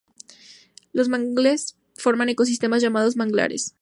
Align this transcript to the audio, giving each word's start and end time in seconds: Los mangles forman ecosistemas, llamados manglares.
Los 0.93 1.09
mangles 1.09 1.77
forman 1.93 2.29
ecosistemas, 2.29 2.81
llamados 2.81 3.15
manglares. 3.17 3.69